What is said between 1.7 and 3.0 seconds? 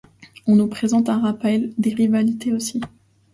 des rivalités aussi.